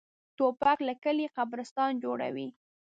توپک 0.37 0.77
له 0.87 0.93
کلي 1.03 1.25
قبرستان 1.37 1.91
جوړوي. 2.03 2.47